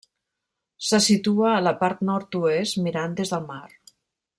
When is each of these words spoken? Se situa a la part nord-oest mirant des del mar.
Se 0.87 0.99
situa 1.07 1.51
a 1.57 1.61
la 1.67 1.75
part 1.85 2.03
nord-oest 2.11 2.83
mirant 2.87 3.19
des 3.21 3.37
del 3.37 3.49
mar. 3.55 3.67